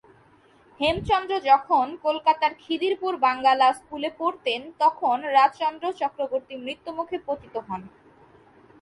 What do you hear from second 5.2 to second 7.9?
রাজচন্দ্র চক্রবর্তী মৃত্যুমুখে পতিত হন।